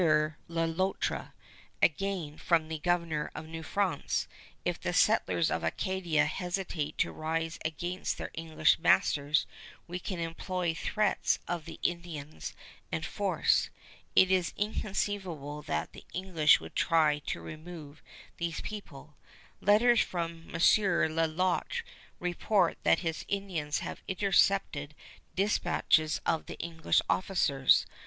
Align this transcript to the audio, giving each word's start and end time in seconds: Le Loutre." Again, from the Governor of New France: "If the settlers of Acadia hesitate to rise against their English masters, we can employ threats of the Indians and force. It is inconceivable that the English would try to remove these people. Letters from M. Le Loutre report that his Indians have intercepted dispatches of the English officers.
Le 0.47 0.65
Loutre." 0.65 1.31
Again, 1.79 2.35
from 2.35 2.69
the 2.69 2.79
Governor 2.79 3.29
of 3.35 3.45
New 3.45 3.61
France: 3.61 4.27
"If 4.65 4.81
the 4.81 4.93
settlers 4.93 5.51
of 5.51 5.63
Acadia 5.63 6.25
hesitate 6.25 6.97
to 6.97 7.11
rise 7.11 7.59
against 7.63 8.17
their 8.17 8.31
English 8.33 8.79
masters, 8.79 9.45
we 9.87 9.99
can 9.99 10.17
employ 10.19 10.73
threats 10.73 11.37
of 11.47 11.65
the 11.65 11.79
Indians 11.83 12.55
and 12.91 13.05
force. 13.05 13.69
It 14.15 14.31
is 14.31 14.53
inconceivable 14.57 15.61
that 15.61 15.93
the 15.93 16.05
English 16.13 16.59
would 16.59 16.75
try 16.75 17.19
to 17.27 17.39
remove 17.39 18.01
these 18.37 18.59
people. 18.61 19.17
Letters 19.61 19.99
from 20.01 20.51
M. 20.55 21.15
Le 21.15 21.27
Loutre 21.27 21.83
report 22.19 22.79
that 22.81 22.99
his 23.05 23.23
Indians 23.27 23.81
have 23.81 24.01
intercepted 24.07 24.95
dispatches 25.35 26.19
of 26.25 26.47
the 26.47 26.57
English 26.57 27.01
officers. 27.07 27.85